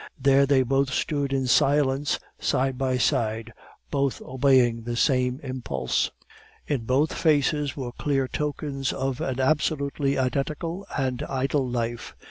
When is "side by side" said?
2.39-3.53